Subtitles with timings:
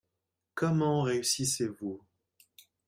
[0.55, 2.01] Comment réussissez-vous?